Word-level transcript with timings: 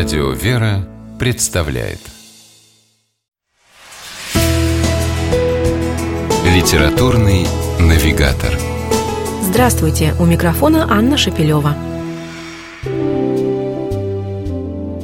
Радио 0.00 0.30
«Вера» 0.30 0.88
представляет 1.18 1.98
Литературный 6.46 7.46
навигатор 7.78 8.58
Здравствуйте! 9.42 10.14
У 10.18 10.24
микрофона 10.24 10.86
Анна 10.90 11.18
Шапилева. 11.18 11.76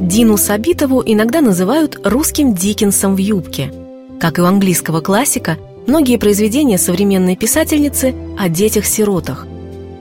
Дину 0.00 0.36
Сабитову 0.36 1.04
иногда 1.06 1.40
называют 1.40 2.00
русским 2.02 2.56
Диккенсом 2.56 3.14
в 3.14 3.18
юбке. 3.18 3.72
Как 4.18 4.40
и 4.40 4.42
у 4.42 4.46
английского 4.46 5.00
классика, 5.02 5.56
многие 5.86 6.16
произведения 6.16 6.78
современной 6.78 7.36
писательницы 7.36 8.12
о 8.36 8.48
детях-сиротах. 8.48 9.46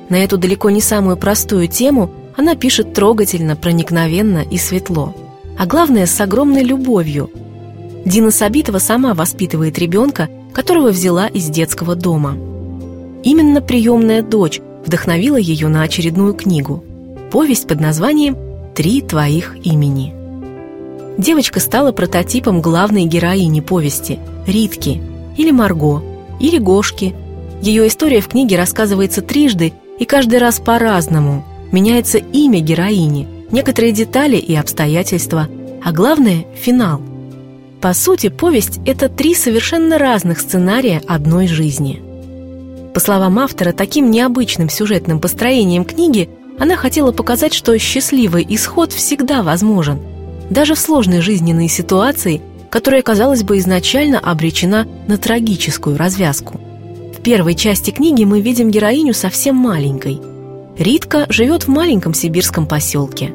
На 0.10 0.16
эту 0.16 0.40
далеко 0.40 0.72
не 0.72 0.82
самую 0.82 1.16
простую 1.16 1.68
тему 1.68 2.12
она 2.40 2.56
пишет 2.56 2.94
трогательно, 2.94 3.58
проникновенно 3.58 4.46
и 4.50 4.58
светло. 4.58 5.14
А 5.58 5.66
главное, 5.66 6.06
с 6.06 6.22
огромной 6.22 6.64
любовью. 6.64 7.30
Дина 8.06 8.32
Сабитова 8.32 8.78
сама 8.78 9.14
воспитывает 9.14 9.78
ребенка, 9.78 10.30
которого 10.54 10.88
взяла 10.88 11.28
из 11.28 11.50
детского 11.50 11.96
дома. 11.96 12.38
Именно 13.24 13.60
приемная 13.60 14.22
дочь 14.22 14.62
вдохновила 14.86 15.36
ее 15.36 15.68
на 15.68 15.82
очередную 15.82 16.34
книгу– 16.34 16.82
повесть 17.32 17.68
под 17.68 17.82
названием 17.82 18.38
«Три 18.74 19.02
твоих 19.02 19.58
имени». 19.66 20.16
Девочка 21.18 21.60
стала 21.60 21.92
прототипом 21.92 22.62
главной 22.62 23.04
героини 23.04 23.60
повести– 23.60 24.18
Ритки, 24.48 25.02
или 25.36 25.52
Марго, 25.52 26.02
или 26.40 26.58
Гошки. 26.58 27.14
Ее 27.62 27.86
история 27.86 28.22
в 28.22 28.30
книге 28.30 28.56
рассказывается 28.56 29.22
трижды 29.22 29.74
и 30.00 30.06
каждый 30.06 30.40
раз 30.40 30.62
по-разному. 30.62 31.44
Меняется 31.72 32.18
имя 32.18 32.60
героини, 32.60 33.28
некоторые 33.52 33.94
детали 33.94 34.38
и 34.38 34.56
обстоятельства, 34.56 35.48
а 35.84 35.92
главное– 35.92 36.46
финал. 36.56 37.02
По 37.82 37.94
сути, 37.94 38.30
повесть– 38.30 38.80
это 38.86 39.08
три 39.08 39.34
совершенно 39.34 39.98
разных 39.98 40.40
сценария 40.40 41.02
одной 41.08 41.48
жизни. 41.48 42.02
По 42.94 43.00
словам 43.00 43.40
автора, 43.40 43.72
таким 43.72 44.12
необычным 44.12 44.70
сюжетным 44.70 45.20
построением 45.20 45.86
книги 45.86 46.30
она 46.60 46.76
хотела 46.76 47.12
показать, 47.12 47.54
что 47.54 47.78
счастливый 47.78 48.46
исход 48.50 48.92
всегда 48.92 49.44
возможен, 49.44 50.00
даже 50.50 50.76
в 50.76 50.80
сложной 50.80 51.22
жизненной 51.22 51.70
ситуации, 51.70 52.42
которая, 52.70 53.02
казалось 53.02 53.44
бы, 53.44 53.58
изначально 53.60 54.20
обречена 54.20 54.88
на 55.08 55.18
трагическую 55.18 55.98
развязку. 55.98 56.60
В 57.18 57.22
первой 57.22 57.56
части 57.56 57.92
книги 57.92 58.24
мы 58.24 58.42
видим 58.42 58.72
героиню 58.72 59.14
совсем 59.14 59.56
маленькой. 59.56 60.20
Ритка 60.80 61.28
живет 61.30 61.64
в 61.64 61.68
маленьком 61.68 62.16
сибирском 62.16 62.66
поселке. 62.66 63.32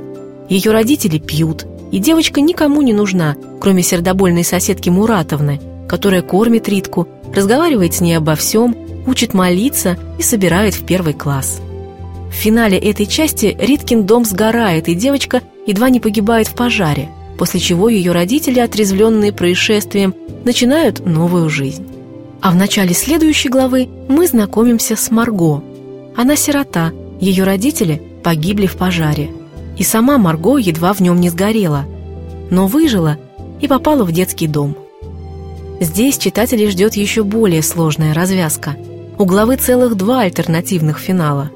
Ее 0.48 0.72
родители 0.72 1.18
пьют, 1.18 1.64
и 1.92 1.98
девочка 1.98 2.40
никому 2.40 2.82
не 2.82 2.92
нужна, 2.92 3.36
кроме 3.60 3.84
сердобольной 3.84 4.42
соседки 4.42 4.88
Муратовны, 4.88 5.60
которая 5.88 6.22
кормит 6.22 6.68
Ритку, 6.68 7.06
разговаривает 7.32 7.94
с 7.94 8.00
ней 8.00 8.14
обо 8.14 8.34
всем, 8.34 8.76
учит 9.06 9.34
молиться 9.34 9.96
и 10.18 10.22
собирает 10.22 10.74
в 10.74 10.84
первый 10.84 11.14
класс. 11.14 11.60
В 12.30 12.34
финале 12.34 12.78
этой 12.78 13.06
части 13.06 13.56
Риткин 13.56 14.04
дом 14.04 14.24
сгорает, 14.24 14.88
и 14.88 14.94
девочка 14.94 15.42
едва 15.66 15.88
не 15.88 16.00
погибает 16.00 16.48
в 16.48 16.54
пожаре– 16.54 17.08
после 17.38 17.60
чего 17.60 17.88
ее 17.88 18.12
родители, 18.12 18.60
отрезвленные 18.60 19.32
происшествием, 19.32 20.14
начинают 20.44 21.04
новую 21.04 21.48
жизнь. 21.50 21.86
А 22.40 22.50
в 22.50 22.56
начале 22.56 22.94
следующей 22.94 23.48
главы 23.48 23.88
мы 24.08 24.26
знакомимся 24.26 24.96
с 24.96 25.10
Марго. 25.10 25.62
Она 26.16 26.36
сирота, 26.36 26.92
ее 27.20 27.44
родители 27.44 28.02
погибли 28.22 28.66
в 28.66 28.76
пожаре. 28.76 29.30
И 29.76 29.82
сама 29.82 30.18
Марго 30.18 30.56
едва 30.56 30.92
в 30.92 31.00
нем 31.00 31.20
не 31.20 31.30
сгорела, 31.30 31.84
но 32.50 32.66
выжила 32.66 33.18
и 33.60 33.68
попала 33.68 34.04
в 34.04 34.12
детский 34.12 34.46
дом. 34.46 34.76
Здесь 35.80 36.18
читателей 36.18 36.70
ждет 36.70 36.94
еще 36.94 37.24
более 37.24 37.62
сложная 37.62 38.14
развязка. 38.14 38.76
У 39.18 39.24
главы 39.24 39.56
целых 39.56 39.96
два 39.96 40.20
альтернативных 40.20 40.98
финала. 40.98 41.50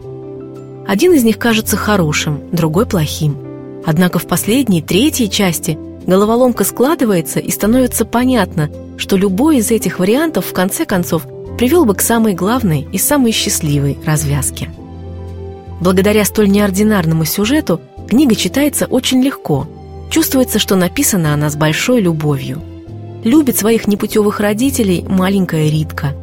Один 0.87 1.13
из 1.13 1.23
них 1.23 1.39
кажется 1.39 1.77
хорошим, 1.77 2.41
другой 2.53 2.87
плохим– 2.87 3.37
Однако 3.85 4.19
в 4.19 4.27
последней, 4.27 4.83
третьей 4.83 5.31
части 5.31 5.79
головоломка 6.07 6.65
складывается 6.65 7.41
и 7.41 7.51
становится 7.51 8.05
понятно, 8.05 8.71
что 8.99 9.17
любой 9.17 9.59
из 9.59 9.71
этих 9.71 9.99
вариантов 9.99 10.45
в 10.45 10.53
конце 10.53 10.85
концов 10.85 11.27
привел 11.57 11.87
бы 11.87 11.95
к 11.95 12.03
самой 12.03 12.35
главной 12.35 12.87
и 12.93 12.99
самой 12.99 13.33
счастливой 13.33 13.97
развязке. 14.05 14.71
Благодаря 15.81 16.25
столь 16.25 16.49
неординарному 16.51 17.25
сюжету 17.25 17.81
книга 18.09 18.35
читается 18.35 18.87
очень 18.87 19.23
легко. 19.23 19.67
Чувствуется, 20.11 20.59
что 20.59 20.77
написана 20.77 21.35
она 21.35 21.51
с 21.51 21.57
большой 21.57 22.01
любовью. 22.01 22.63
Любит 23.25 23.57
своих 23.59 23.87
непутевых 23.87 24.41
родителей 24.41 25.05
маленькая 25.09 25.69
Ритка. 25.69 26.15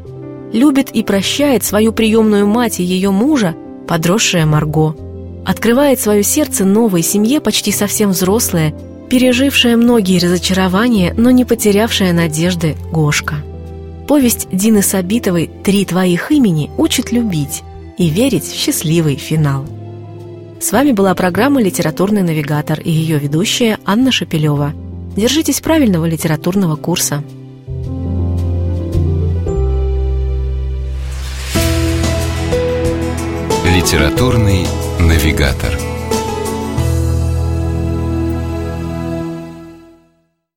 Любит 0.53 0.89
и 0.91 1.03
прощает 1.03 1.63
свою 1.63 1.91
приемную 1.91 2.47
мать 2.47 2.79
и 2.79 2.83
ее 2.83 3.11
мужа, 3.11 3.55
подросшая 3.87 4.45
Марго– 4.45 4.95
открывает 5.45 5.99
свое 5.99 6.23
сердце 6.23 6.65
новой 6.65 7.03
семье, 7.03 7.39
почти 7.39 7.71
совсем 7.71 8.09
взрослая, 8.09 8.73
пережившая 9.09 9.77
многие 9.77 10.19
разочарования, 10.19 11.13
но 11.15 11.29
не 11.29 11.45
потерявшая 11.45 12.11
надежды 12.11 12.75
Гошка. 12.91 13.35
Повесть 14.07 14.47
Дины 14.51 14.81
Сабитовой 14.81 15.49
«Три 15.63 15.85
твоих 15.85 16.31
имени» 16.31 16.71
учит 16.77 17.11
любить 17.11 17.63
и 17.97 18.09
верить 18.09 18.45
в 18.45 18.53
счастливый 18.53 19.15
финал. 19.15 19.65
С 20.59 20.71
вами 20.71 20.91
была 20.91 21.13
программа 21.13 21.61
«Литературный 21.61 22.23
навигатор» 22.23 22.79
и 22.79 22.89
ее 22.89 23.19
ведущая 23.19 23.77
Анна 23.85 24.11
Шапилева. 24.11 24.73
Держитесь 25.15 25.61
правильного 25.61 26.05
литературного 26.05 26.75
курса. 26.75 27.23
Литературный 33.65 34.65
навигатор. 34.99 35.94